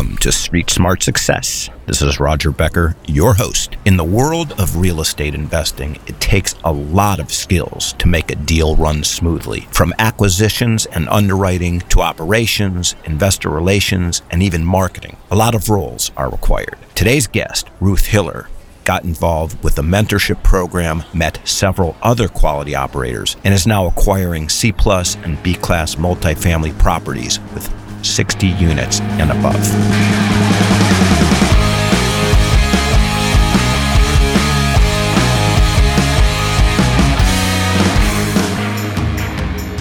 [0.00, 1.68] Welcome to Street Smart Success.
[1.84, 3.76] This is Roger Becker, your host.
[3.84, 8.30] In the world of real estate investing, it takes a lot of skills to make
[8.30, 9.68] a deal run smoothly.
[9.72, 16.12] From acquisitions and underwriting to operations, investor relations, and even marketing, a lot of roles
[16.16, 16.78] are required.
[16.94, 18.48] Today's guest, Ruth Hiller,
[18.86, 24.48] got involved with the mentorship program, met several other quality operators, and is now acquiring
[24.48, 27.68] C plus and B class multifamily properties with
[28.02, 29.64] 60 units and above.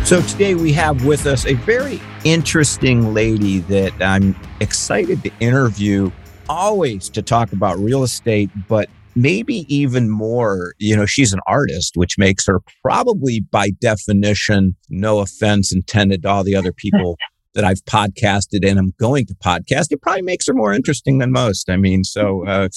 [0.09, 6.09] So today we have with us a very interesting lady that I'm excited to interview,
[6.49, 11.95] always to talk about real estate, but maybe even more, you know, she's an artist,
[11.95, 17.15] which makes her probably by definition, no offense intended to all the other people
[17.55, 21.31] that I've podcasted and I'm going to podcast, it probably makes her more interesting than
[21.31, 21.69] most.
[21.69, 22.69] I mean, so, uh,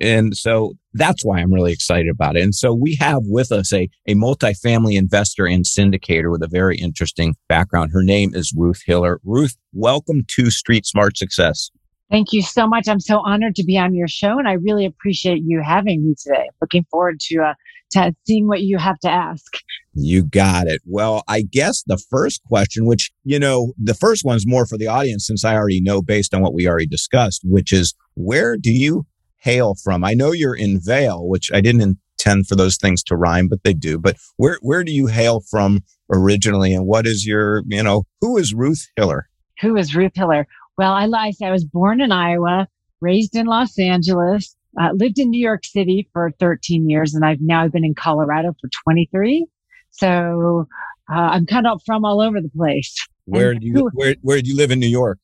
[0.00, 2.42] and so that's why I'm really excited about it.
[2.42, 6.76] And so we have with us a, a multifamily investor and syndicator with a very
[6.76, 7.90] interesting background.
[7.92, 9.20] Her name is Ruth Hiller.
[9.24, 11.70] Ruth, welcome to Street Smart Success.
[12.10, 12.88] Thank you so much.
[12.88, 16.14] I'm so honored to be on your show and I really appreciate you having me
[16.20, 16.48] today.
[16.60, 17.54] Looking forward to, uh,
[17.92, 19.58] to seeing what you have to ask.
[19.92, 20.80] You got it.
[20.86, 24.86] Well, I guess the first question, which, you know, the first one's more for the
[24.86, 28.72] audience since I already know based on what we already discussed, which is where do
[28.72, 29.06] you
[29.38, 30.04] hail from?
[30.04, 33.64] I know you're in Vail, which I didn't intend for those things to rhyme, but
[33.64, 33.98] they do.
[33.98, 35.80] But where, where do you hail from
[36.12, 36.74] originally?
[36.74, 39.28] And what is your, you know, who is Ruth Hiller?
[39.60, 40.46] Who is Ruth Hiller?
[40.78, 41.34] Well, I lied.
[41.42, 42.68] I was born in Iowa,
[43.00, 47.40] raised in Los Angeles, uh, lived in New York City for 13 years, and I've
[47.40, 49.46] now been in Colorado for 23.
[49.90, 50.66] So
[51.10, 52.94] uh, I'm kind of from all over the place.
[53.24, 55.18] Where do you where where do you live in New York?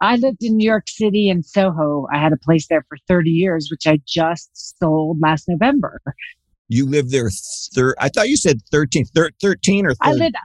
[0.00, 2.06] I lived in New York City in Soho.
[2.12, 6.00] I had a place there for 30 years, which I just sold last November.
[6.68, 7.28] You lived there
[7.74, 10.00] thir- I thought you said 13, thir- 13 or 30.
[10.00, 10.36] I lived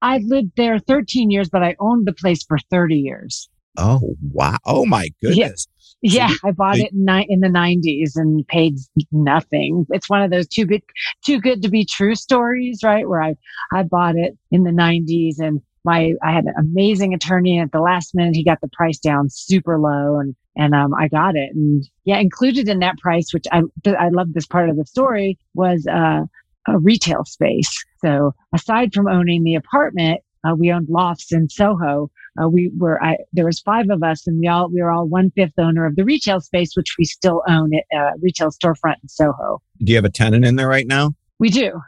[0.00, 3.48] I lived there 13 years, but I owned the place for 30 years.
[3.76, 4.56] Oh, wow.
[4.64, 5.66] Oh my goodness.
[6.00, 8.76] Yeah, I bought it in, ni- in the '90s and paid
[9.10, 9.86] nothing.
[9.90, 10.82] It's one of those too good,
[11.24, 13.08] too good to be true stories, right?
[13.08, 13.34] Where I
[13.72, 17.58] I bought it in the '90s and my I had an amazing attorney.
[17.58, 20.94] And at the last minute, he got the price down super low, and and um,
[20.94, 21.50] I got it.
[21.54, 25.38] And yeah, included in that price, which I I love this part of the story,
[25.54, 26.22] was uh,
[26.68, 27.84] a retail space.
[28.04, 32.10] So aside from owning the apartment, uh, we owned lofts in Soho.
[32.40, 35.06] Uh, we were I, there was five of us, and we all we were all
[35.06, 38.96] one fifth owner of the retail space, which we still own at uh, retail storefront
[39.02, 39.60] in Soho.
[39.78, 41.12] Do you have a tenant in there right now?
[41.38, 41.80] We do.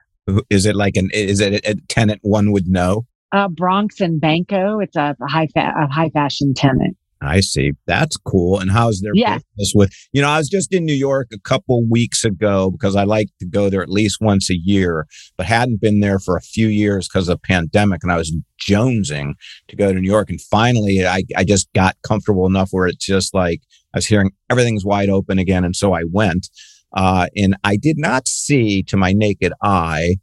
[0.48, 3.06] Is it like an is it a, a tenant one would know?
[3.32, 4.80] Uh, Bronx and Banco.
[4.80, 6.96] It's a, a high fa- a high fashion tenant.
[7.22, 7.72] I see.
[7.86, 8.58] That's cool.
[8.58, 9.38] And how's their yeah.
[9.56, 12.96] business with, you know, I was just in New York a couple weeks ago because
[12.96, 16.36] I like to go there at least once a year, but hadn't been there for
[16.36, 18.02] a few years because of pandemic.
[18.02, 19.34] And I was jonesing
[19.68, 20.30] to go to New York.
[20.30, 23.60] And finally, I, I just got comfortable enough where it's just like
[23.94, 25.64] I was hearing everything's wide open again.
[25.64, 26.48] And so I went.
[26.92, 30.16] Uh, and I did not see to my naked eye,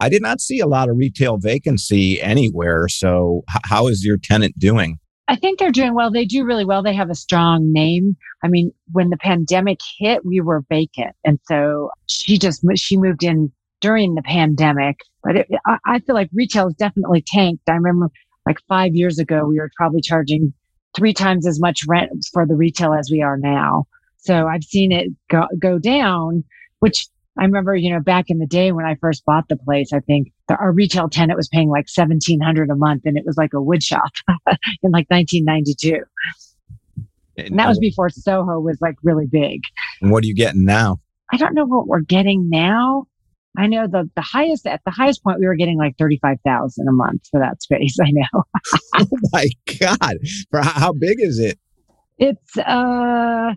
[0.00, 2.88] I did not see a lot of retail vacancy anywhere.
[2.88, 4.98] So, h- how is your tenant doing?
[5.32, 6.10] I think they're doing well.
[6.10, 6.82] They do really well.
[6.82, 8.18] They have a strong name.
[8.44, 11.16] I mean, when the pandemic hit, we were vacant.
[11.24, 13.50] And so she just, she moved in
[13.80, 14.98] during the pandemic.
[15.24, 17.66] But it, I, I feel like retail has definitely tanked.
[17.66, 18.10] I remember
[18.44, 20.52] like five years ago, we were probably charging
[20.94, 23.86] three times as much rent for the retail as we are now.
[24.18, 26.44] So I've seen it go, go down,
[26.80, 27.06] which
[27.38, 30.00] I remember, you know, back in the day when I first bought the place, I
[30.00, 33.54] think the, our retail tenant was paying like 1700 a month and it was like
[33.54, 36.00] a wood shop in like 1992.
[37.38, 39.60] And, and that was before Soho was like really big.
[40.02, 41.00] And what are you getting now?
[41.32, 43.06] I don't know what we're getting now.
[43.56, 46.92] I know the, the highest, at the highest point, we were getting like 35,000 a
[46.92, 47.96] month for that space.
[48.02, 48.42] I know.
[48.98, 49.46] oh my
[49.80, 50.18] God.
[50.50, 51.58] For how big is it?
[52.18, 53.54] It's, uh,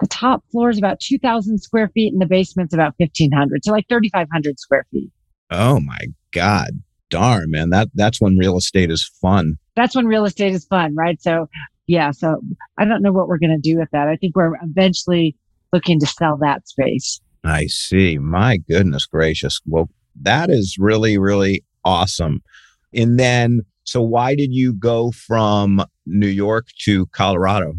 [0.00, 3.64] the top floor is about 2,000 square feet and the basement's about 1,500.
[3.64, 5.10] So like 3,500 square feet.
[5.50, 6.70] Oh my God.
[7.10, 7.70] Darn, man.
[7.70, 9.58] That, that's when real estate is fun.
[9.76, 11.20] That's when real estate is fun, right?
[11.20, 11.46] So
[11.86, 12.10] yeah.
[12.10, 12.40] So
[12.78, 14.08] I don't know what we're going to do with that.
[14.08, 15.36] I think we're eventually
[15.72, 17.20] looking to sell that space.
[17.44, 18.18] I see.
[18.18, 19.60] My goodness gracious.
[19.66, 19.90] Well,
[20.20, 22.42] that is really, really awesome.
[22.94, 27.74] And then, so why did you go from New York to Colorado?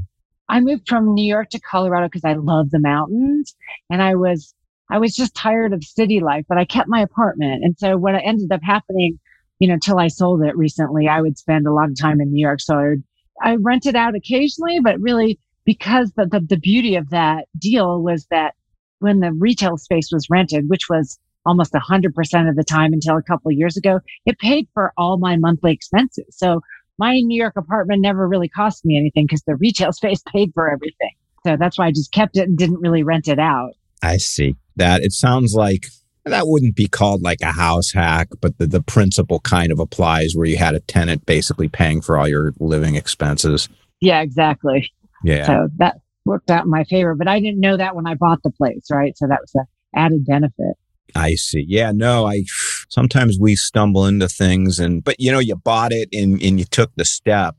[0.50, 3.56] I moved from New York to Colorado because I love the mountains
[3.90, 4.54] and I was
[4.90, 7.64] I was just tired of city life, but I kept my apartment.
[7.64, 9.20] And so what ended up happening,
[9.60, 12.32] you know, till I sold it recently, I would spend a lot of time in
[12.32, 12.60] New York.
[12.60, 13.04] So I would,
[13.42, 18.28] I rented out occasionally, but really because the, the, the beauty of that deal was
[18.30, 18.54] that
[19.00, 23.24] when the retail space was rented, which was almost 100% of the time until a
[23.24, 26.26] couple years ago, it paid for all my monthly expenses.
[26.30, 26.62] So
[26.98, 30.72] my New York apartment never really cost me anything because the retail space paid for
[30.72, 31.12] everything.
[31.46, 33.72] So that's why I just kept it and didn't really rent it out.
[34.02, 35.02] I see that.
[35.02, 35.88] It sounds like
[36.26, 40.34] that wouldn't be called like a house hack, but the, the principle kind of applies
[40.36, 43.68] where you had a tenant basically paying for all your living expenses.
[44.00, 44.92] Yeah, exactly.
[45.24, 45.46] Yeah.
[45.46, 48.42] So that worked out in my favor, but I didn't know that when I bought
[48.44, 49.18] the place, right?
[49.18, 49.66] So that was an
[49.96, 50.78] added benefit.
[51.16, 51.66] I see.
[51.68, 52.44] Yeah, no, I
[52.90, 56.66] sometimes we stumble into things and but you know, you bought it and and you
[56.66, 57.56] took the step.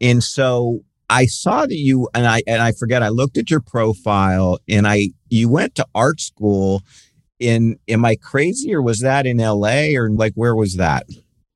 [0.00, 0.80] And so
[1.10, 4.86] I saw that you and I and I forget I looked at your profile and
[4.86, 6.82] I you went to art school
[7.38, 11.06] in am I crazy or was that in LA or like where was that?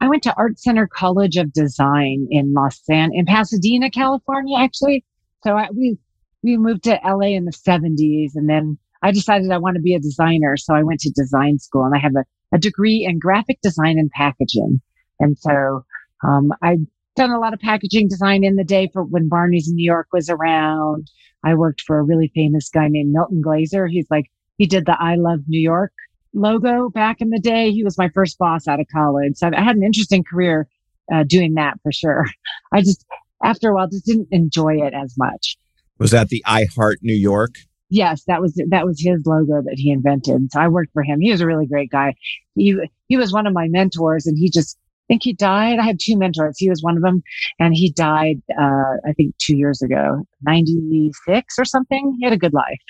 [0.00, 5.04] I went to Art Center College of Design in Los San in Pasadena, California actually.
[5.42, 5.98] So I, we
[6.42, 9.94] we moved to LA in the 70s and then I decided I want to be
[9.94, 10.56] a designer.
[10.56, 12.24] So I went to design school and I have a,
[12.54, 14.80] a degree in graphic design and packaging.
[15.20, 15.84] And so
[16.26, 16.80] um, I've
[17.16, 20.08] done a lot of packaging design in the day for when Barney's in New York
[20.12, 21.10] was around.
[21.44, 23.86] I worked for a really famous guy named Milton Glaser.
[23.86, 25.92] He's like, he did the I Love New York
[26.34, 27.70] logo back in the day.
[27.70, 29.36] He was my first boss out of college.
[29.36, 30.68] So I had an interesting career
[31.12, 32.26] uh, doing that for sure.
[32.72, 33.04] I just,
[33.42, 35.56] after a while, just didn't enjoy it as much.
[35.98, 37.54] Was that the I Heart New York?
[37.90, 40.52] Yes, that was that was his logo that he invented.
[40.52, 41.20] So I worked for him.
[41.20, 42.14] He was a really great guy.
[42.54, 45.78] He he was one of my mentors, and he just I think he died.
[45.78, 46.58] I had two mentors.
[46.58, 47.22] He was one of them,
[47.58, 52.14] and he died uh, I think two years ago, ninety six or something.
[52.18, 52.80] He had a good life.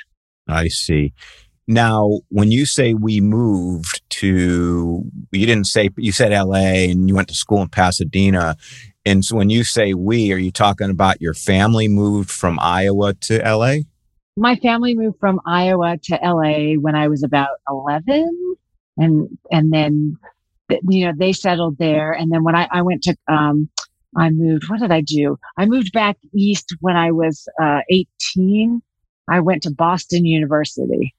[0.49, 1.13] I see.
[1.71, 6.91] Now, when you say we moved to, you didn't say you said L.A.
[6.91, 8.57] and you went to school in Pasadena.
[9.05, 13.13] And so when you say we, are you talking about your family moved from Iowa
[13.15, 13.81] to LA?
[14.39, 18.57] My family moved from Iowa to LA when I was about 11
[18.97, 20.17] and and then
[20.89, 23.69] you know they settled there and then when I, I went to um
[24.17, 25.39] I moved what did I do?
[25.57, 28.81] I moved back east when I was uh 18.
[29.29, 31.15] I went to Boston University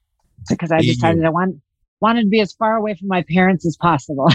[0.48, 1.56] because I decided I want,
[2.00, 4.28] wanted to be as far away from my parents as possible.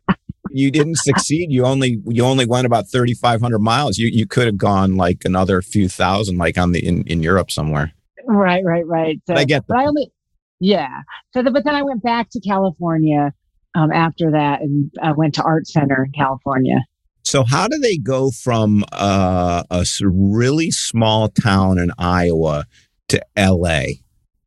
[0.50, 1.50] you didn't succeed.
[1.50, 3.98] You only you only went about thirty five hundred miles.
[3.98, 7.50] You you could have gone like another few thousand, like on the in, in Europe
[7.50, 7.92] somewhere.
[8.26, 9.20] Right, right, right.
[9.26, 10.10] So, I get, but I only
[10.60, 11.02] yeah.
[11.32, 13.32] So the, but then I went back to California
[13.74, 16.76] um, after that, and I went to Art Center in California.
[17.22, 22.64] So how do they go from uh, a really small town in Iowa
[23.08, 24.00] to L.A.?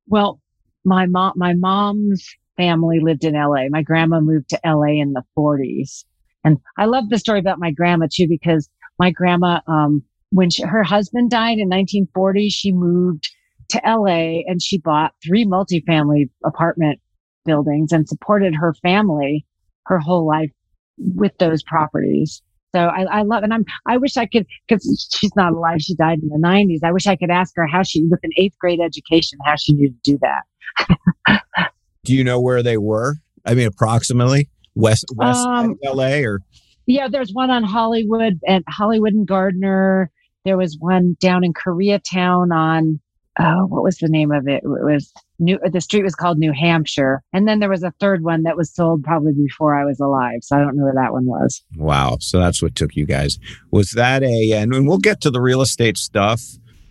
[0.07, 0.39] Well,
[0.85, 2.25] my mom, my mom's
[2.55, 3.67] family lived in LA.
[3.69, 6.05] My grandma moved to LA in the 40s.
[6.43, 8.69] And I love the story about my grandma too, because
[8.99, 13.29] my grandma, um, when she, her husband died in 1940, she moved
[13.69, 16.99] to LA and she bought three multifamily apartment
[17.45, 19.45] buildings and supported her family
[19.85, 20.51] her whole life
[20.97, 22.41] with those properties.
[22.75, 25.79] So I, I love, and I'm, I wish I could, cause she's not alive.
[25.79, 26.81] She died in the nineties.
[26.83, 29.73] I wish I could ask her how she, with an eighth grade education, how she
[29.73, 31.41] knew to do that.
[32.03, 33.15] Do you know where they were?
[33.45, 36.41] I mean, approximately west west um, LA or
[36.85, 40.09] yeah, there's one on Hollywood and Hollywood and Gardner.
[40.45, 43.01] There was one down in Koreatown on
[43.39, 44.63] oh, what was the name of it?
[44.63, 45.59] It was New.
[45.71, 48.73] The street was called New Hampshire, and then there was a third one that was
[48.73, 50.39] sold probably before I was alive.
[50.41, 51.63] So I don't know where that one was.
[51.75, 52.17] Wow.
[52.19, 53.37] So that's what took you guys.
[53.71, 54.51] Was that a?
[54.53, 56.41] And we'll get to the real estate stuff,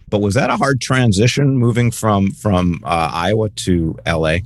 [0.08, 4.42] but was that a hard transition moving from from uh, Iowa to L.A.?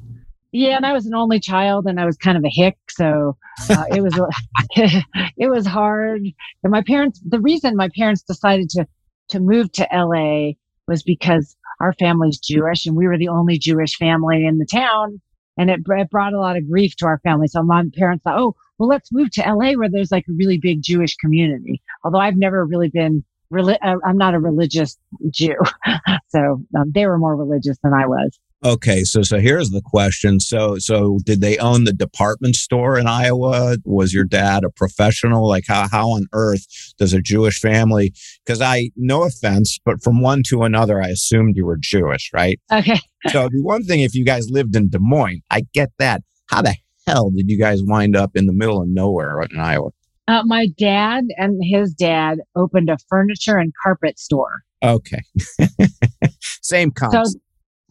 [0.52, 3.36] Yeah, and I was an only child, and I was kind of a hick, so
[3.68, 4.18] uh, it was
[5.36, 6.22] it was hard.
[6.64, 8.86] And my parents, the reason my parents decided to
[9.28, 10.52] to move to LA
[10.88, 15.20] was because our family's Jewish, and we were the only Jewish family in the town,
[15.56, 17.48] and it, it brought a lot of grief to our family.
[17.48, 20.58] So my parents thought, oh, well, let's move to LA where there's like a really
[20.58, 21.82] big Jewish community.
[22.04, 24.96] Although I've never really been uh, I'm not a religious
[25.30, 25.56] Jew,
[26.28, 28.38] so um, they were more religious than I was.
[28.62, 30.38] Okay, so so here's the question.
[30.38, 33.78] So so did they own the department store in Iowa?
[33.84, 35.48] Was your dad a professional?
[35.48, 36.66] Like how how on earth
[36.98, 38.12] does a Jewish family
[38.44, 42.60] because I no offense, but from one to another I assumed you were Jewish, right?
[42.70, 43.00] Okay.
[43.28, 46.22] so the one thing if you guys lived in Des Moines, I get that.
[46.46, 46.74] How the
[47.06, 49.90] hell did you guys wind up in the middle of nowhere in Iowa?
[50.28, 54.60] Uh, my dad and his dad opened a furniture and carpet store.
[54.82, 55.22] Okay.
[56.62, 57.28] Same concept.
[57.28, 57.40] So,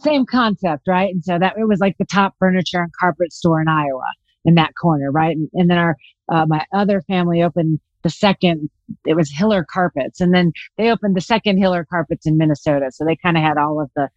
[0.02, 1.14] same concept, right?
[1.14, 4.06] And so that it was like the top furniture and carpet store in Iowa
[4.46, 5.36] in that corner, right?
[5.36, 5.98] And, and then our
[6.30, 8.70] uh, my other family opened the second,
[9.06, 10.22] it was Hiller Carpets.
[10.22, 12.92] And then they opened the second Hiller Carpets in Minnesota.
[12.92, 14.10] So they kind of had all of the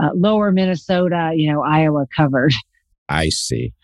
[0.00, 2.52] uh, lower Minnesota, you know, Iowa covered.
[3.08, 3.74] I see.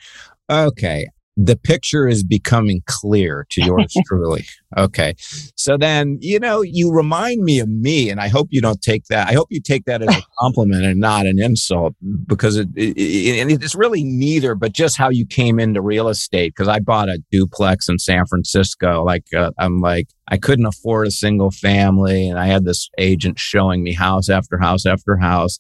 [0.48, 4.44] Okay the picture is becoming clear to yours truly.
[4.76, 5.14] Okay.
[5.54, 9.04] So then, you know, you remind me of me, and I hope you don't take
[9.06, 9.28] that.
[9.28, 11.94] I hope you take that as a compliment and not an insult
[12.26, 16.54] because it, it, it, it's really neither, but just how you came into real estate.
[16.56, 19.04] Cause I bought a duplex in San Francisco.
[19.04, 22.28] Like, uh, I'm like, I couldn't afford a single family.
[22.28, 25.58] And I had this agent showing me house after house after house.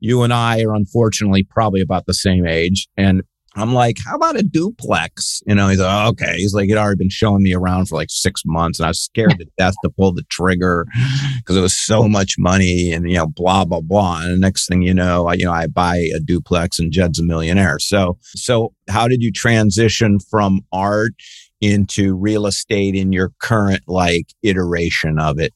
[0.00, 2.88] You and I are unfortunately probably about the same age.
[2.96, 3.22] And
[3.56, 5.40] I'm like, how about a duplex?
[5.46, 6.36] You know, he's like, oh, okay.
[6.38, 9.00] He's like, he'd already been showing me around for like six months and I was
[9.00, 10.86] scared to death to pull the trigger
[11.38, 14.22] because it was so much money and, you know, blah, blah, blah.
[14.22, 17.20] And the next thing you know, I, you know, I buy a duplex and Jed's
[17.20, 17.78] a millionaire.
[17.78, 21.12] So, so how did you transition from art
[21.60, 25.52] into real estate in your current like iteration of it?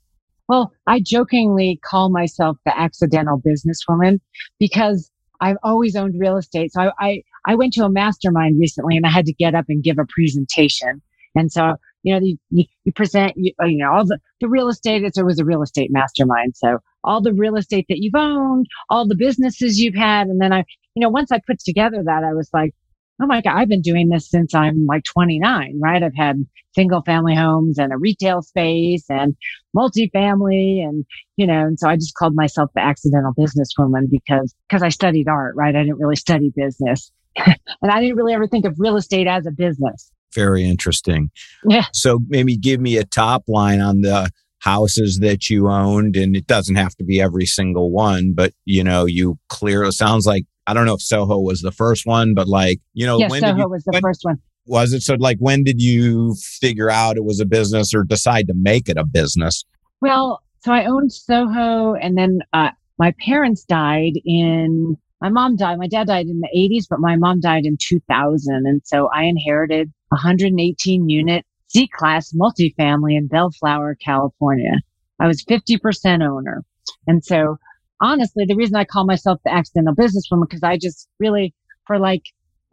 [0.48, 4.20] Well, I jokingly call myself the accidental businesswoman
[4.58, 6.72] because I've always owned real estate.
[6.72, 9.64] So I, I, I went to a mastermind recently and I had to get up
[9.68, 11.00] and give a presentation.
[11.34, 14.68] And so, you know, you, you, present, you, uh, you, know, all the, the real
[14.68, 16.56] estate, it's always a real estate mastermind.
[16.56, 20.26] So all the real estate that you've owned, all the businesses you've had.
[20.26, 20.64] And then I,
[20.94, 22.74] you know, once I put together that, I was like,
[23.20, 26.02] oh my God, I've been doing this since I'm like 29, right?
[26.02, 29.34] I've had single family homes and a retail space and
[29.74, 34.82] multifamily and, you know, and so I just called myself the accidental businesswoman because, because
[34.82, 35.74] I studied art, right?
[35.74, 37.10] I didn't really study business
[37.82, 40.10] and I didn't really ever think of real estate as a business.
[40.34, 41.30] Very interesting.
[41.66, 41.86] Yeah.
[41.92, 44.30] So maybe give me a top line on the
[44.60, 48.82] houses that you owned and it doesn't have to be every single one but you
[48.82, 52.34] know you clear it sounds like I don't know if Soho was the first one,
[52.34, 54.36] but like, you know, when Soho you, was the when, first one.
[54.66, 55.00] Was it?
[55.00, 58.90] So like, when did you figure out it was a business or decide to make
[58.90, 59.64] it a business?
[60.02, 65.78] Well, so I owned Soho and then, uh, my parents died in, my mom died,
[65.78, 68.66] my dad died in the 80s, but my mom died in 2000.
[68.66, 74.72] And so I inherited 118 unit C class multifamily in Bellflower, California.
[75.20, 76.64] I was 50% owner.
[77.06, 77.58] And so
[78.00, 81.54] honestly, the reason I call myself the accidental businesswoman, because I just really,
[81.86, 82.22] for like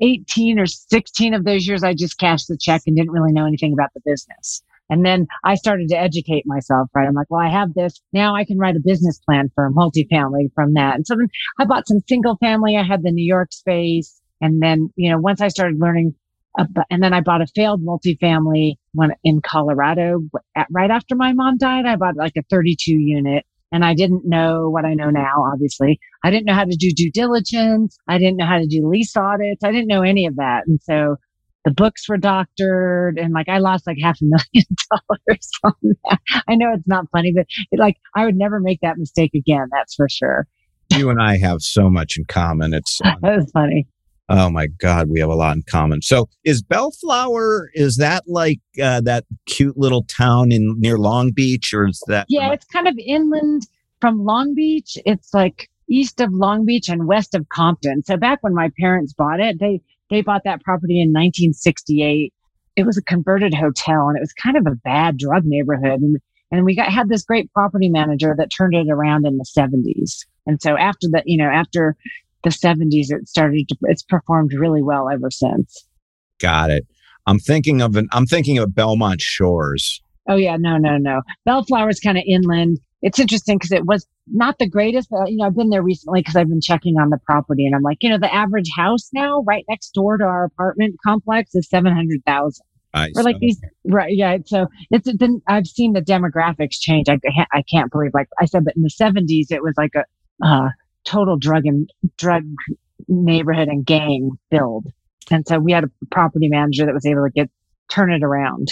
[0.01, 3.45] 18 or 16 of those years, I just cashed the check and didn't really know
[3.45, 4.61] anything about the business.
[4.89, 7.07] And then I started to educate myself, right?
[7.07, 8.01] I'm like, well, I have this.
[8.13, 10.95] Now I can write a business plan for a multifamily from that.
[10.95, 11.27] And so then
[11.59, 12.77] I bought some single family.
[12.77, 14.21] I had the New York space.
[14.41, 16.13] And then, you know, once I started learning,
[16.57, 20.21] about, and then I bought a failed multifamily when in Colorado
[20.55, 21.85] at, right after my mom died.
[21.85, 25.99] I bought like a 32 unit and I didn't know what I know now, obviously.
[26.23, 27.97] I didn't know how to do due diligence.
[28.07, 29.63] I didn't know how to do lease audits.
[29.63, 30.63] I didn't know any of that.
[30.67, 31.17] And so
[31.65, 36.19] the books were doctored and like I lost like half a million dollars on that.
[36.47, 39.67] I know it's not funny, but it, like I would never make that mistake again.
[39.71, 40.47] That's for sure.
[40.95, 42.73] You and I have so much in common.
[42.73, 43.87] It's that was funny.
[44.27, 46.01] Oh my God, we have a lot in common.
[46.01, 51.73] So is Bellflower, is that like uh, that cute little town in near Long Beach
[51.73, 52.25] or is that?
[52.29, 53.67] Yeah, it's kind of inland
[54.01, 54.97] from Long Beach.
[55.05, 58.03] It's like east of Long Beach and west of Compton.
[58.03, 62.33] So back when my parents bought it, they, they bought that property in 1968.
[62.75, 66.01] It was a converted hotel and it was kind of a bad drug neighborhood.
[66.01, 66.17] And,
[66.51, 70.25] and we got, had this great property manager that turned it around in the seventies.
[70.45, 71.95] And so after that, you know, after
[72.45, 75.85] the 70s it started to it's performed really well ever since
[76.39, 76.85] got it
[77.25, 81.99] i'm thinking of an i'm thinking of belmont shores oh yeah no no no bellflower's
[81.99, 85.55] kind of inland it's interesting because it was not the greatest but you know i've
[85.55, 88.17] been there recently because i've been checking on the property and i'm like you know
[88.17, 92.65] the average house now right next door to our apartment complex is 700000
[93.13, 94.15] We're like these, right?
[94.15, 94.37] Yeah.
[94.45, 97.09] So it's been, I've seen the demographics change.
[97.09, 97.19] I,
[97.51, 100.05] I can't believe, like I said, but in the seventies, it was like a,
[100.41, 100.69] uh,
[101.03, 102.43] total drug and drug
[103.07, 104.87] neighborhood and gang filled.
[105.31, 107.49] And so we had a property manager that was able to get
[107.89, 108.69] turn it around.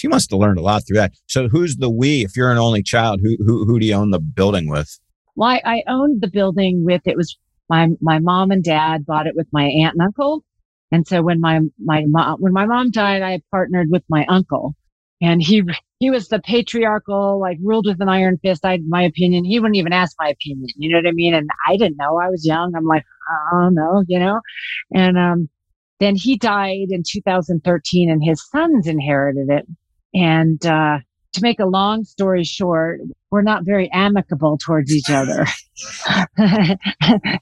[0.00, 1.12] She must have learned a lot through that.
[1.26, 2.24] So who's the we?
[2.24, 4.98] If you're an only child, who who who do you own the building with?
[5.36, 7.36] Well, I, I owned the building with it was
[7.68, 10.44] my my mom and dad bought it with my aunt and uncle.
[10.90, 14.74] And so when my my mom when my mom died, I partnered with my uncle
[15.20, 15.62] and he
[15.98, 18.64] he was the patriarchal, like ruled with an iron fist.
[18.64, 19.44] I, my opinion.
[19.44, 20.68] He wouldn't even ask my opinion.
[20.76, 21.34] You know what I mean?
[21.34, 22.18] And I didn't know.
[22.18, 22.74] I was young.
[22.74, 23.04] I'm like,
[23.52, 24.40] oh no, you know.
[24.94, 25.48] And um,
[25.98, 29.66] then he died in 2013, and his sons inherited it.
[30.14, 30.98] And uh,
[31.32, 33.00] to make a long story short,
[33.30, 35.46] we're not very amicable towards each other.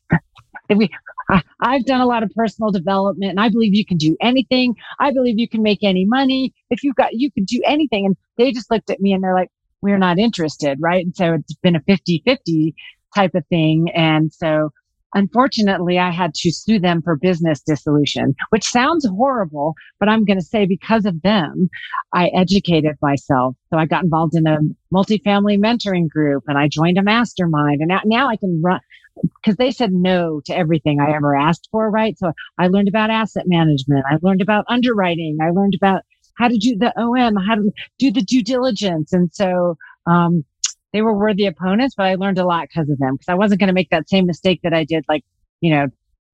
[0.76, 0.90] we,
[1.30, 4.76] I, I've done a lot of personal development and I believe you can do anything.
[4.98, 6.54] I believe you can make any money.
[6.70, 8.06] If you've got, you can do anything.
[8.06, 10.78] And they just looked at me and they're like, we're not interested.
[10.80, 11.04] Right.
[11.04, 12.74] And so it's been a 50 50
[13.14, 13.90] type of thing.
[13.94, 14.70] And so
[15.14, 20.38] Unfortunately, I had to sue them for business dissolution, which sounds horrible, but I'm going
[20.38, 21.70] to say because of them,
[22.12, 23.56] I educated myself.
[23.70, 24.58] So I got involved in a
[24.92, 28.80] multifamily mentoring group and I joined a mastermind and now, I can run
[29.42, 31.90] because they said no to everything I ever asked for.
[31.90, 32.16] Right.
[32.18, 34.04] So I learned about asset management.
[34.08, 35.38] I learned about underwriting.
[35.42, 36.02] I learned about
[36.36, 39.12] how to do the OM, how to do the due diligence.
[39.12, 40.44] And so, um,
[40.92, 43.60] they were worthy opponents, but I learned a lot because of them because I wasn't
[43.60, 45.24] going to make that same mistake that I did like,
[45.60, 45.86] you know,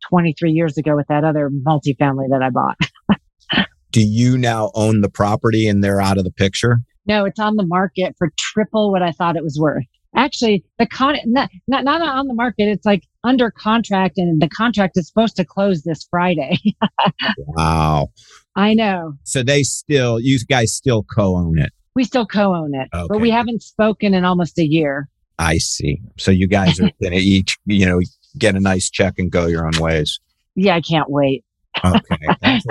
[0.08, 2.78] 23 years ago with that other multifamily that I bought.
[3.90, 6.78] Do you now own the property and they're out of the picture?
[7.06, 9.84] No, it's on the market for triple what I thought it was worth.
[10.16, 12.68] Actually, the con not, not not on the market.
[12.68, 16.56] It's like under contract, and the contract is supposed to close this Friday.
[17.38, 18.08] wow.
[18.54, 19.14] I know.
[19.24, 21.72] So they still, you guys still co-own it.
[21.94, 23.06] We still co-own it, okay.
[23.08, 25.08] but we haven't spoken in almost a year.
[25.38, 26.00] I see.
[26.18, 28.00] So you guys are going to each, you know,
[28.38, 30.20] get a nice check and go your own ways.
[30.54, 31.44] Yeah, I can't wait.
[31.84, 32.26] okay.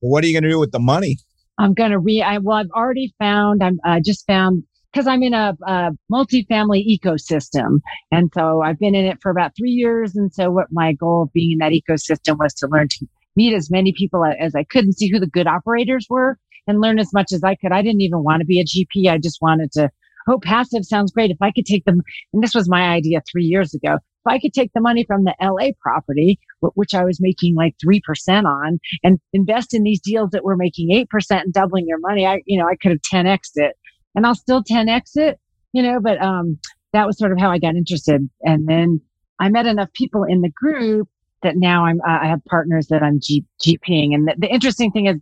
[0.00, 1.18] what are you going to do with the money?
[1.58, 2.22] I'm going to re.
[2.22, 3.62] I, well, I've already found.
[3.62, 3.78] I'm.
[3.84, 9.04] I just found because I'm in a, a multifamily ecosystem, and so I've been in
[9.04, 10.16] it for about three years.
[10.16, 13.54] And so, what my goal of being in that ecosystem was to learn to meet
[13.54, 16.98] as many people as I could and see who the good operators were and learn
[16.98, 17.72] as much as I could.
[17.72, 19.10] I didn't even want to be a GP.
[19.10, 19.90] I just wanted to,
[20.28, 21.30] oh, passive sounds great.
[21.30, 22.02] If I could take them,
[22.32, 25.24] and this was my idea three years ago, if I could take the money from
[25.24, 28.00] the LA property, which I was making like 3%
[28.44, 31.06] on and invest in these deals that were making 8%
[31.42, 33.74] and doubling your money, I, you know, I could have 10x it
[34.14, 35.40] and I'll still 10x it,
[35.72, 36.58] you know, but, um,
[36.92, 38.28] that was sort of how I got interested.
[38.42, 39.00] And then
[39.40, 41.08] I met enough people in the group
[41.42, 44.14] that now I'm, uh, I have partners that I'm G- GPing.
[44.14, 45.16] And the, the interesting thing is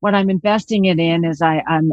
[0.00, 1.92] what I'm investing it in is I, I'm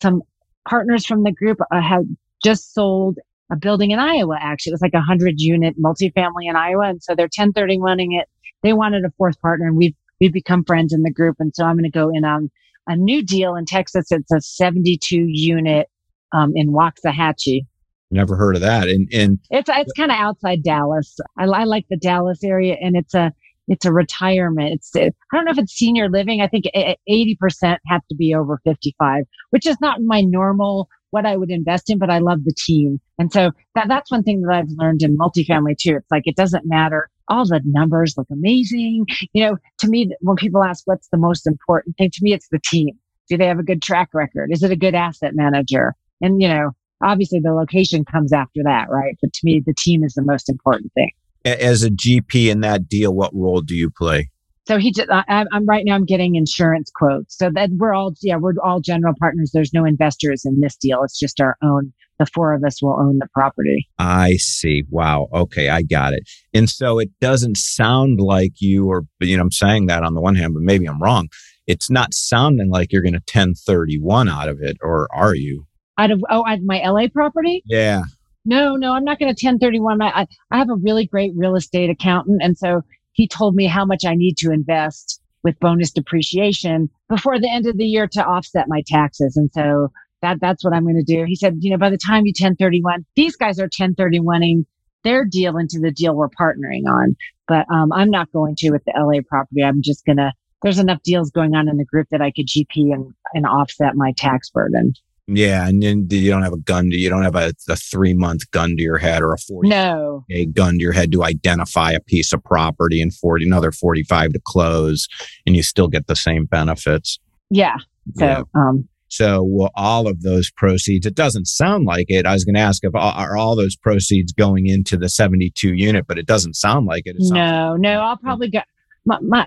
[0.00, 0.22] some
[0.68, 2.04] partners from the group uh, have
[2.42, 3.18] just sold
[3.50, 4.38] a building in Iowa.
[4.40, 6.88] Actually, it was like a hundred unit multifamily in Iowa.
[6.88, 8.28] And so they're 1031ing it.
[8.62, 11.36] They wanted a fourth partner and we've, we've become friends in the group.
[11.38, 12.50] And so I'm going to go in on
[12.86, 14.06] a new deal in Texas.
[14.10, 15.88] It's a 72 unit,
[16.32, 17.66] um, in Waxahachie.
[18.10, 18.88] Never heard of that.
[18.88, 21.18] And, and it's, it's kind of outside Dallas.
[21.38, 23.32] I, I like the Dallas area and it's a,
[23.72, 24.74] it's a retirement.
[24.74, 26.42] It's, uh, I don't know if it's senior living.
[26.42, 30.90] I think eh, eh, 80% have to be over 55, which is not my normal,
[31.10, 33.00] what I would invest in, but I love the team.
[33.18, 35.96] And so that, that's one thing that I've learned in multifamily too.
[35.96, 37.08] It's like, it doesn't matter.
[37.28, 39.06] All the numbers look amazing.
[39.32, 42.48] You know, to me, when people ask what's the most important thing, to me, it's
[42.48, 42.90] the team.
[43.30, 44.50] Do they have a good track record?
[44.52, 45.94] Is it a good asset manager?
[46.20, 49.16] And, you know, obviously the location comes after that, right?
[49.22, 51.12] But to me, the team is the most important thing
[51.44, 54.30] as a GP in that deal, what role do you play?
[54.64, 57.36] So he just, I, am right now, I'm getting insurance quotes.
[57.36, 59.50] So that we're all, yeah, we're all general partners.
[59.52, 61.02] There's no investors in this deal.
[61.02, 63.88] It's just our own, the four of us will own the property.
[63.98, 64.84] I see.
[64.88, 65.28] Wow.
[65.34, 65.68] Okay.
[65.68, 66.28] I got it.
[66.54, 70.20] And so it doesn't sound like you are, you know, I'm saying that on the
[70.20, 71.28] one hand, but maybe I'm wrong.
[71.66, 75.66] It's not sounding like you're going to 1031 out of it, or are you?
[75.96, 77.62] Out of, oh, out of my LA property?
[77.66, 78.02] Yeah
[78.44, 80.02] no, no, I'm not going to 1031.
[80.02, 82.42] I, I have a really great real estate accountant.
[82.42, 87.38] And so he told me how much I need to invest with bonus depreciation before
[87.38, 89.36] the end of the year to offset my taxes.
[89.36, 89.88] And so
[90.22, 91.24] that, that's what I'm going to do.
[91.26, 94.64] He said, you know, by the time you 1031, these guys are 1031ing
[95.04, 97.16] their deal into the deal we're partnering on.
[97.48, 99.62] But, um, I'm not going to with the LA property.
[99.64, 102.46] I'm just going to, there's enough deals going on in the group that I could
[102.46, 104.94] GP and, and offset my tax burden.
[105.28, 108.12] Yeah, and then you don't have a gun to you don't have a, a three
[108.12, 111.22] month gun to your head or a forty no a gun to your head to
[111.22, 115.06] identify a piece of property and forty another forty five to close,
[115.46, 117.18] and you still get the same benefits.
[117.50, 117.76] Yeah.
[118.16, 118.42] So yeah.
[118.54, 118.88] um.
[119.08, 121.04] So will all of those proceeds?
[121.04, 122.24] It doesn't sound like it.
[122.24, 126.06] I was going to ask if are all those proceeds going into the seventy-two unit,
[126.06, 127.16] but it doesn't sound like it.
[127.18, 128.00] it no, like no.
[128.00, 128.66] I'll probably get
[129.04, 129.46] my, my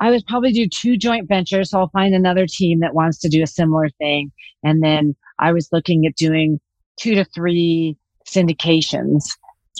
[0.00, 1.70] I would probably do two joint ventures.
[1.70, 4.32] So I'll find another team that wants to do a similar thing.
[4.62, 6.60] And then I was looking at doing
[6.98, 9.24] two to three syndications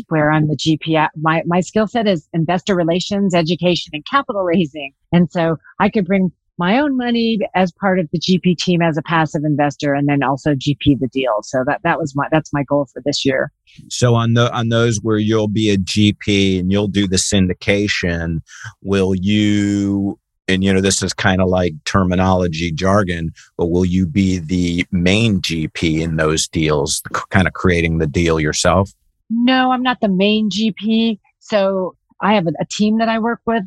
[0.09, 1.09] where I'm the GP.
[1.17, 4.93] My, my skill set is investor relations, education, and capital raising.
[5.13, 8.97] And so I could bring my own money as part of the GP team as
[8.97, 11.39] a passive investor and then also GP the deal.
[11.43, 13.51] So that, that was my, that's my goal for this year.
[13.89, 18.41] So on the, on those where you'll be a GP and you'll do the syndication,
[18.83, 24.07] will you, and you know, this is kind of like terminology jargon, but will you
[24.07, 28.91] be the main GP in those deals, kind of creating the deal yourself?
[29.31, 31.19] No, I'm not the main GP.
[31.39, 33.65] So I have a, a team that I work with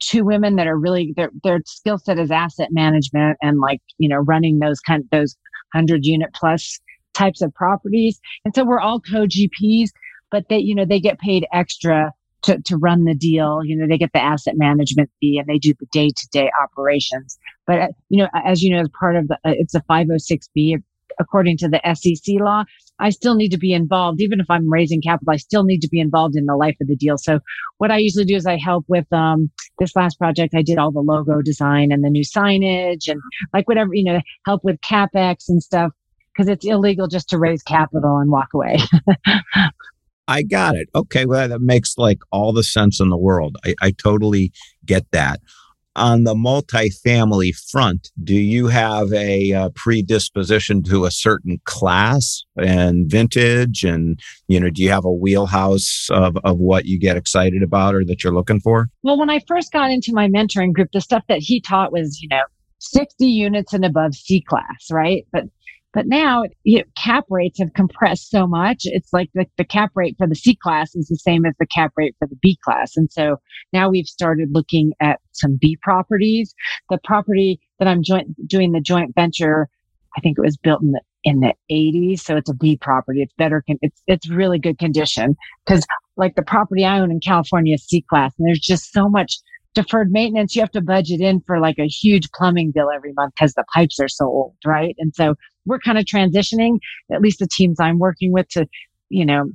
[0.00, 4.08] two women that are really their their skill set is asset management and like you
[4.08, 5.36] know running those kind of those
[5.72, 6.78] 100 unit plus
[7.14, 8.20] types of properties.
[8.44, 9.88] And so we're all co gps
[10.30, 13.60] but they you know they get paid extra to, to run the deal.
[13.64, 17.38] You know they get the asset management fee and they do the day-to-day operations.
[17.66, 20.82] But uh, you know as you know as part of the uh, it's a 506b
[21.20, 22.64] according to the sec law
[23.00, 24.20] I still need to be involved.
[24.20, 26.88] Even if I'm raising capital, I still need to be involved in the life of
[26.88, 27.16] the deal.
[27.18, 27.40] So
[27.78, 30.54] what I usually do is I help with, um, this last project.
[30.54, 33.20] I did all the logo design and the new signage and
[33.52, 35.92] like whatever, you know, help with CapEx and stuff
[36.32, 38.78] because it's illegal just to raise capital and walk away.
[40.28, 40.88] I got it.
[40.94, 41.24] Okay.
[41.24, 43.56] Well, that makes like all the sense in the world.
[43.64, 44.52] I, I totally
[44.84, 45.40] get that
[45.98, 53.10] on the multifamily front, do you have a, uh, predisposition to a certain class and
[53.10, 53.84] vintage?
[53.84, 57.94] And, you know, do you have a wheelhouse of, of what you get excited about
[57.94, 58.88] or that you're looking for?
[59.02, 62.20] Well, when I first got into my mentoring group, the stuff that he taught was,
[62.22, 62.42] you know,
[62.80, 65.26] 60 units and above C class, right?
[65.32, 65.44] But
[65.94, 68.82] but now you know, cap rates have compressed so much.
[68.84, 71.66] It's like the, the cap rate for the C class is the same as the
[71.66, 72.96] cap rate for the B class.
[72.96, 73.36] And so
[73.72, 76.54] now we've started looking at some B properties.
[76.90, 79.68] The property that I'm joint, doing the joint venture,
[80.16, 82.20] I think it was built in the in the 80s.
[82.20, 83.22] So it's a B property.
[83.22, 83.62] It's better.
[83.66, 85.84] Con- it's, it's really good condition because
[86.16, 89.38] like the property I own in California is C class and there's just so much
[89.74, 90.56] deferred maintenance.
[90.56, 93.64] You have to budget in for like a huge plumbing bill every month because the
[93.74, 94.54] pipes are so old.
[94.64, 94.94] Right.
[94.98, 95.34] And so
[95.68, 96.78] we're kind of transitioning,
[97.12, 98.66] at least the teams I'm working with to,
[99.08, 99.50] you know,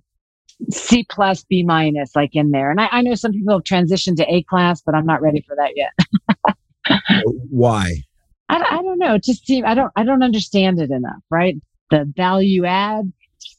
[0.71, 2.71] C plus, B minus, like in there.
[2.71, 5.43] And I, I know some people have transitioned to A class, but I'm not ready
[5.47, 7.01] for that yet.
[7.49, 8.03] Why?
[8.49, 9.15] I, I don't know.
[9.15, 11.55] It just seems I don't I don't understand it enough, right?
[11.89, 13.11] The value add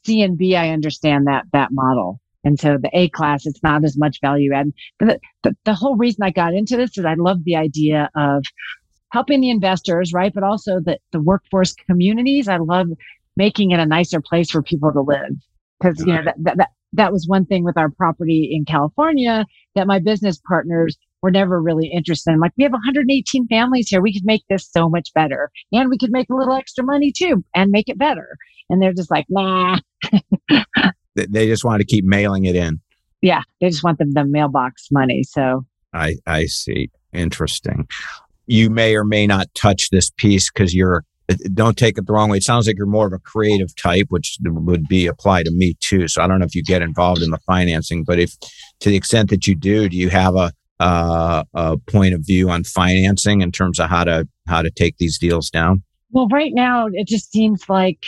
[0.05, 2.19] C and B, I understand that that model.
[2.43, 4.71] And so the A class, it's not as much value add.
[4.99, 8.09] But the, the, the whole reason I got into this is I love the idea
[8.15, 8.43] of
[9.15, 10.33] helping the investors, right?
[10.33, 12.49] But also the, the workforce communities.
[12.49, 12.87] I love
[13.37, 15.31] making it a nicer place for people to live.
[15.81, 19.45] Cause, you know, that, that, that, that was one thing with our property in California
[19.75, 22.41] that my business partners were never really interested in.
[22.41, 24.01] Like, we have 118 families here.
[24.01, 25.49] We could make this so much better.
[25.71, 28.35] And we could make a little extra money too and make it better.
[28.69, 29.79] And they're just like, nah.
[31.15, 32.81] they just want to keep mailing it in.
[33.21, 33.43] Yeah.
[33.61, 35.23] They just want the, the mailbox money.
[35.23, 36.89] So I, I see.
[37.13, 37.87] Interesting
[38.47, 41.03] you may or may not touch this piece because you're
[41.53, 42.37] don't take it the wrong way.
[42.37, 45.75] It sounds like you're more of a creative type, which would be apply to me
[45.79, 46.07] too.
[46.07, 48.37] So I don't know if you get involved in the financing, but if
[48.81, 52.49] to the extent that you do, do you have a uh, a point of view
[52.49, 55.81] on financing in terms of how to how to take these deals down?
[56.11, 58.05] Well, right now it just seems like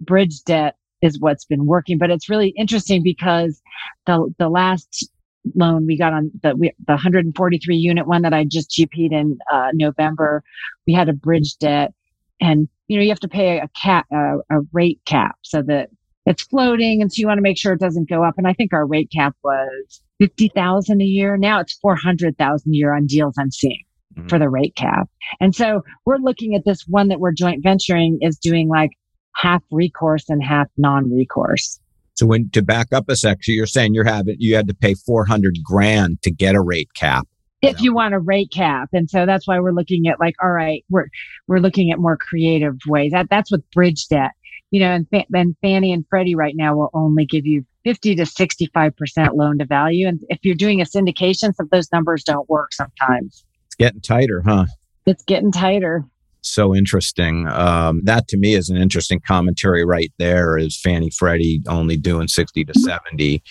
[0.00, 3.60] bridge debt is what's been working, but it's really interesting because
[4.06, 5.08] the the last
[5.54, 9.38] loan we got on the we, the 143 unit one that I just GP'd in
[9.52, 10.42] uh, November.
[10.86, 11.92] We had a bridge debt,
[12.40, 15.90] and you know you have to pay a cap uh, a rate cap so that
[16.26, 18.34] it's floating, and so you want to make sure it doesn't go up.
[18.38, 21.36] And I think our rate cap was fifty thousand a year.
[21.36, 23.84] Now it's four hundred thousand a year on deals I'm seeing
[24.16, 24.28] mm-hmm.
[24.28, 25.08] for the rate cap.
[25.40, 28.90] And so we're looking at this one that we're joint venturing is doing like
[29.34, 31.80] half recourse and half non-recourse.
[32.14, 34.94] So when to back up a section, you're saying you're having you had to pay
[34.94, 37.26] 400 grand to get a rate cap.
[37.62, 38.90] If you want a rate cap.
[38.92, 41.06] And so that's why we're looking at like, all right, we're,
[41.48, 43.12] we're looking at more creative ways.
[43.12, 44.32] That, that's with bridge debt,
[44.70, 48.24] you know, and, and Fannie and Freddie right now will only give you 50 to
[48.24, 50.06] 65% loan to value.
[50.06, 53.46] And if you're doing a syndication, some of those numbers don't work sometimes.
[53.66, 54.66] It's getting tighter, huh?
[55.06, 56.04] It's getting tighter
[56.46, 57.48] so interesting.
[57.48, 60.56] Um, that to me is an interesting commentary right there.
[60.56, 63.42] Is Fannie Freddie only doing sixty to seventy?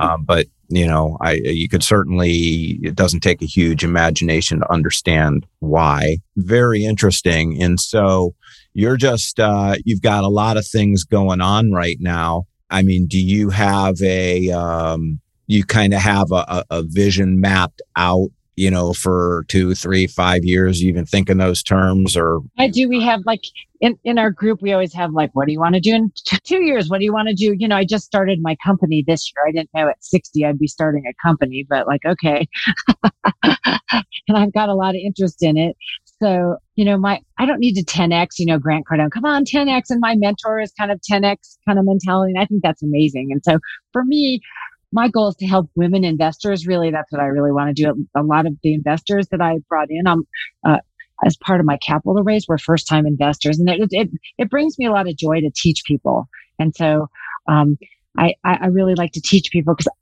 [0.00, 4.72] Um, but you know, I you could certainly it doesn't take a huge imagination to
[4.72, 6.18] understand why.
[6.36, 7.60] Very interesting.
[7.62, 8.34] And so
[8.74, 12.46] you're just uh, you've got a lot of things going on right now.
[12.70, 17.82] I mean, do you have a um, you kind of have a, a vision mapped
[17.96, 22.40] out you know, for two, three, five years, you even think in those terms or?
[22.58, 22.88] I do.
[22.88, 23.42] We have like
[23.80, 26.12] in, in our group, we always have like, what do you want to do in
[26.26, 26.88] t- two years?
[26.88, 27.54] What do you want to do?
[27.56, 29.48] You know, I just started my company this year.
[29.48, 32.48] I didn't know at 60 I'd be starting a company, but like, okay.
[33.44, 35.76] and I've got a lot of interest in it.
[36.20, 39.44] So, you know, my, I don't need to 10X, you know, Grant Cardone, come on,
[39.44, 39.84] 10X.
[39.90, 42.32] And my mentor is kind of 10X kind of mentality.
[42.32, 43.28] And I think that's amazing.
[43.30, 43.60] And so
[43.92, 44.40] for me,
[44.92, 46.66] my goal is to help women investors.
[46.66, 48.06] Really, that's what I really want to do.
[48.16, 50.26] A lot of the investors that I brought in, um,
[50.66, 50.78] uh,
[51.24, 54.78] as part of my capital raise, were first time investors, and it, it it brings
[54.78, 56.28] me a lot of joy to teach people.
[56.58, 57.08] And so,
[57.48, 57.78] um,
[58.16, 59.92] I I really like to teach people because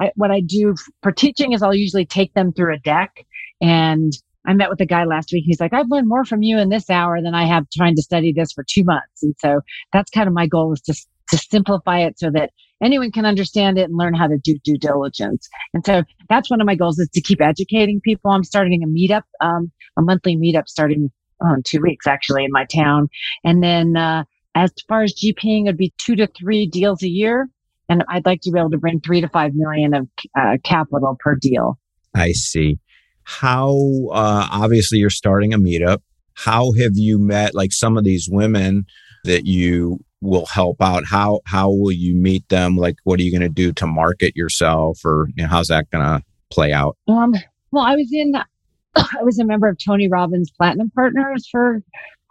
[0.00, 3.24] I, what I do for teaching is I'll usually take them through a deck
[3.60, 4.12] and
[4.46, 5.44] I met with a guy last week.
[5.46, 8.02] He's like, I've learned more from you in this hour than I have trying to
[8.02, 9.22] study this for two months.
[9.22, 9.60] And so
[9.92, 10.94] that's kind of my goal is to,
[11.30, 12.50] to simplify it so that
[12.82, 15.48] anyone can understand it and learn how to do due diligence.
[15.74, 18.30] And so that's one of my goals is to keep educating people.
[18.30, 21.10] I'm starting a meetup, um, a monthly meetup starting
[21.42, 23.08] oh, in two weeks actually in my town.
[23.44, 27.48] And then, uh, as far as GPing, it'd be two to three deals a year.
[27.88, 31.16] And I'd like to be able to bring three to five million of uh, capital
[31.20, 31.78] per deal.
[32.14, 32.78] I see.
[33.22, 33.70] How,
[34.10, 35.98] uh, obviously, you're starting a meetup.
[36.34, 38.86] How have you met like some of these women
[39.24, 41.04] that you will help out?
[41.04, 42.76] How how will you meet them?
[42.76, 45.90] Like, what are you going to do to market yourself, or you know, how's that
[45.90, 46.96] going to play out?
[47.08, 47.34] Um,
[47.70, 48.34] well, I was in,
[48.94, 51.82] I was a member of Tony Robbins Platinum Partners for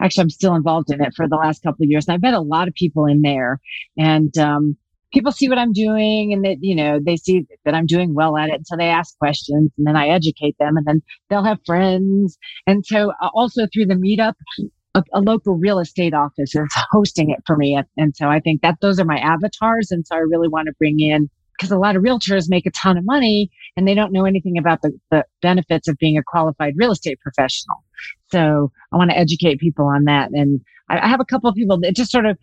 [0.01, 2.33] actually i'm still involved in it for the last couple of years and i've met
[2.33, 3.59] a lot of people in there
[3.97, 4.77] and um,
[5.13, 8.37] people see what i'm doing and that you know they see that i'm doing well
[8.37, 11.43] at it and so they ask questions and then i educate them and then they'll
[11.43, 14.33] have friends and so uh, also through the meetup
[14.97, 18.61] a, a, local real estate office is hosting it for me and so i think
[18.61, 21.77] that those are my avatars and so i really want to bring in because a
[21.77, 24.91] lot of realtors make a ton of money and they don't know anything about the,
[25.09, 27.83] the benefits of being a qualified real estate professional.
[28.31, 30.29] So I want to educate people on that.
[30.31, 32.37] And I, I have a couple of people that just sort of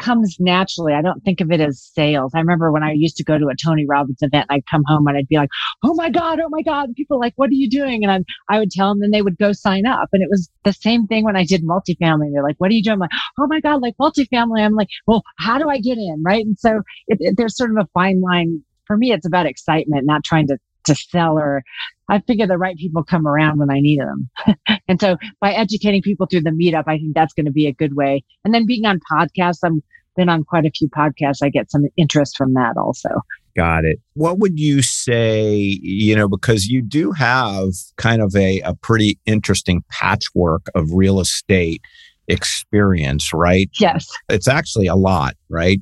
[0.00, 0.94] comes naturally.
[0.94, 2.32] I don't think of it as sales.
[2.34, 5.06] I remember when I used to go to a Tony Robbins event, I'd come home
[5.06, 5.50] and I'd be like,
[5.84, 8.58] "Oh my god, oh my god!" People like, "What are you doing?" And I'm, I
[8.58, 10.08] would tell them, and they would go sign up.
[10.12, 12.32] And it was the same thing when I did multifamily.
[12.32, 14.88] They're like, "What are you doing?" I'm like, "Oh my god, like multifamily." I'm like,
[15.06, 16.44] "Well, how do I get in?" Right?
[16.44, 18.62] And so it, it, there's sort of a fine line.
[18.86, 21.62] For me, it's about excitement, not trying to to sell or
[22.10, 24.30] I figure the right people come around when I need them.
[24.88, 27.72] and so by educating people through the meetup, I think that's going to be a
[27.72, 28.24] good way.
[28.44, 29.82] And then being on podcasts, I'm
[30.16, 31.38] been on quite a few podcasts.
[31.42, 33.08] I get some interest from that also.
[33.56, 33.98] Got it.
[34.14, 39.18] What would you say, you know, because you do have kind of a, a pretty
[39.24, 41.80] interesting patchwork of real estate
[42.28, 43.70] experience, right?
[43.78, 44.08] Yes.
[44.28, 45.80] It's actually a lot, right?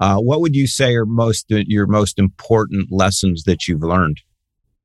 [0.00, 4.20] Uh, what would you say are most your most important lessons that you've learned?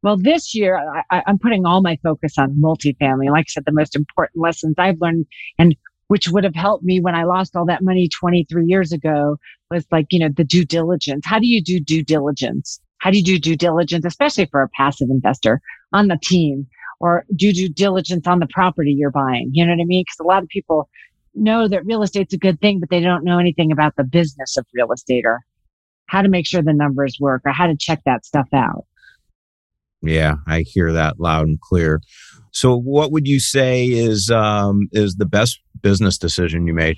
[0.02, 0.80] Well, this year
[1.12, 3.30] I, am putting all my focus on multifamily.
[3.32, 5.26] Like I said, the most important lessons I've learned
[5.58, 5.76] and
[6.08, 9.38] which would have helped me when I lost all that money 23 years ago
[9.70, 11.24] was like, you know, the due diligence.
[11.26, 12.80] How do you do due diligence?
[12.98, 15.62] How do you do due diligence, especially for a passive investor
[15.94, 16.66] on the team
[17.00, 19.52] or do due diligence on the property you're buying?
[19.54, 20.04] You know what I mean?
[20.04, 20.90] Because a lot of people
[21.36, 24.58] know that real estate's a good thing, but they don't know anything about the business
[24.58, 25.42] of real estate or
[26.08, 28.86] how to make sure the numbers work or how to check that stuff out.
[30.02, 32.02] Yeah, I hear that loud and clear.
[32.52, 36.98] So, what would you say is um, is the best business decision you made?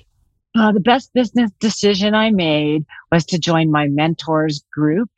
[0.54, 5.08] Uh, the best business decision I made was to join my mentors group.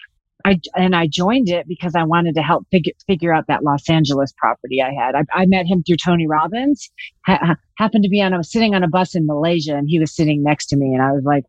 [0.47, 3.89] I, and I joined it because I wanted to help figure, figure out that Los
[3.89, 5.15] Angeles property I had.
[5.15, 6.91] I, I met him through Tony Robbins.
[7.27, 9.99] Ha, happened to be on, I was sitting on a bus in Malaysia and he
[9.99, 10.93] was sitting next to me.
[10.93, 11.45] And I was like,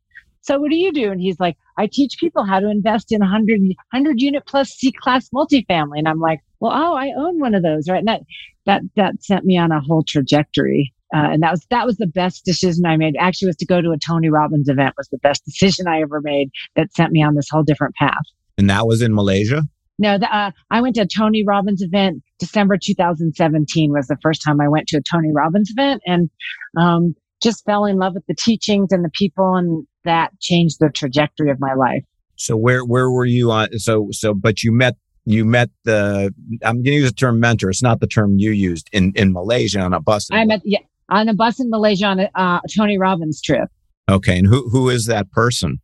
[0.46, 1.12] so what do you do?
[1.12, 4.92] And he's like, I teach people how to invest in 100, 100 unit plus C
[4.92, 5.98] class multifamily.
[5.98, 7.98] And I'm like, well, oh, I own one of those, right?
[7.98, 8.22] And that,
[8.68, 10.94] that, that sent me on a whole trajectory.
[11.16, 13.16] Uh, and that was, that was the best decision I made.
[13.20, 16.22] Actually was to go to a Tony Robbins event was the best decision I ever
[16.22, 18.14] made that sent me on this whole different path.
[18.60, 19.64] And that was in Malaysia?
[19.98, 22.22] No, the, uh, I went to a Tony Robbins event.
[22.38, 26.30] December 2017 was the first time I went to a Tony Robbins event and,
[26.78, 30.90] um, just fell in love with the teachings and the people and that changed the
[30.90, 32.04] trajectory of my life.
[32.36, 33.78] So where where were you on?
[33.80, 34.96] So so but you met
[35.26, 37.70] you met the I'm going to use the term mentor.
[37.70, 40.30] It's not the term you used in in Malaysia on a bus.
[40.32, 43.70] I met yeah on a bus in Malaysia on a uh, Tony Robbins trip.
[44.10, 45.80] Okay, and who who is that person?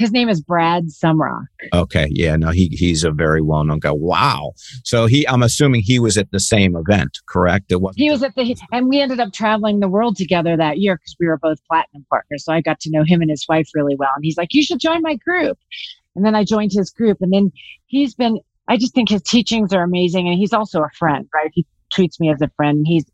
[0.00, 1.44] His name is Brad Sumrock.
[1.74, 3.90] Okay, yeah, no, he he's a very well known guy.
[3.92, 4.52] Wow.
[4.82, 7.70] So he, I'm assuming he was at the same event, correct?
[7.70, 7.96] It was.
[7.96, 11.16] He was at the, and we ended up traveling the world together that year because
[11.20, 12.46] we were both platinum partners.
[12.46, 14.08] So I got to know him and his wife really well.
[14.16, 15.58] And he's like, "You should join my group."
[16.16, 17.52] And then I joined his group, and then
[17.84, 18.38] he's been.
[18.68, 21.50] I just think his teachings are amazing, and he's also a friend, right?
[21.52, 22.86] He treats me as a friend.
[22.86, 23.04] He's.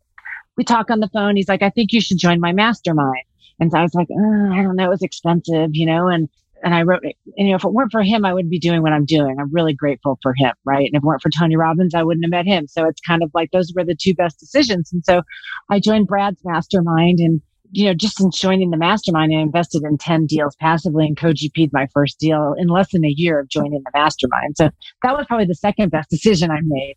[0.55, 1.35] We talk on the phone.
[1.35, 3.25] He's like, "I think you should join my mastermind."
[3.59, 6.29] And so I was like, oh, I don't know, it was expensive, you know, and
[6.63, 8.93] and I wrote, you know, if it weren't for him, I wouldn't be doing what
[8.93, 9.37] I'm doing.
[9.39, 10.85] I'm really grateful for him, right?
[10.85, 12.67] And if it weren't for Tony Robbins, I wouldn't have met him.
[12.67, 14.91] So it's kind of like those were the two best decisions.
[14.91, 15.21] And so
[15.69, 17.41] I joined Brad's mastermind and,
[17.71, 21.73] you know, just in joining the mastermind, I invested in 10 deals passively and co-GP'd
[21.73, 24.55] my first deal in less than a year of joining the mastermind.
[24.57, 24.69] So
[25.03, 26.95] that was probably the second best decision I made.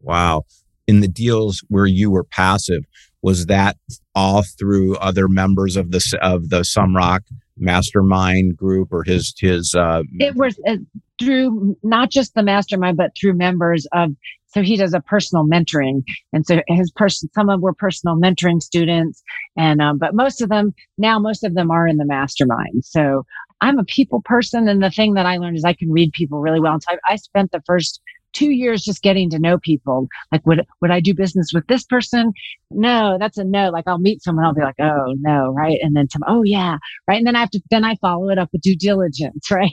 [0.00, 0.44] Wow.
[0.90, 2.82] In the deals where you were passive,
[3.22, 3.76] was that
[4.14, 7.20] all through other members of the of the Sumrock
[7.56, 10.76] mastermind group or his his uh it was uh,
[11.20, 14.10] through not just the mastermind but through members of
[14.52, 16.02] so he does a personal mentoring.
[16.32, 19.22] And so his person some of were personal mentoring students
[19.56, 22.84] and um, but most of them now most of them are in the mastermind.
[22.84, 23.24] So
[23.60, 26.40] i'm a people person and the thing that i learned is i can read people
[26.40, 26.74] really well.
[26.74, 28.00] And so I, I spent the first
[28.32, 30.08] two years just getting to know people.
[30.32, 32.32] Like, would, would I do business with this person?
[32.70, 33.70] No, that's a no.
[33.70, 35.78] Like I'll meet someone, I'll be like, oh no, right.
[35.80, 37.18] And then some, oh yeah, right.
[37.18, 39.70] And then I have to, then I follow it up with due diligence, right?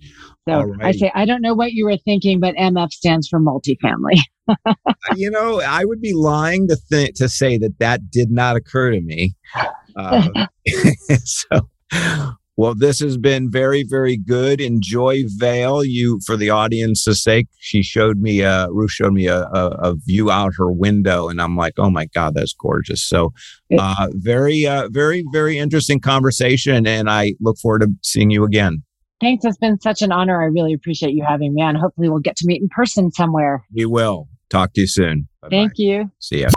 [0.48, 4.18] So I say I don't know what you were thinking, but MF stands for multifamily.
[5.16, 8.92] you know, I would be lying to think to say that that did not occur
[8.92, 9.36] to me.
[9.96, 10.28] Uh,
[11.24, 11.70] so,
[12.58, 14.60] well, this has been very, very good.
[14.60, 15.86] Enjoy Vail.
[15.86, 19.96] You, for the audience's sake, she showed me, uh, Ruth showed me a, a, a,
[19.96, 23.04] view out her window, and I'm like, oh my god, that's gorgeous.
[23.04, 23.34] So,
[23.80, 28.84] uh, very, uh, very, very interesting conversation, and I look forward to seeing you again.
[29.22, 29.46] Thanks.
[29.46, 30.42] It's been such an honor.
[30.42, 31.76] I really appreciate you having me on.
[31.76, 33.66] Hopefully, we'll get to meet in person somewhere.
[33.74, 34.28] We will.
[34.50, 35.28] Talk to you soon.
[35.42, 35.56] Bye-bye.
[35.56, 36.12] Thank you.
[36.20, 36.50] See ya.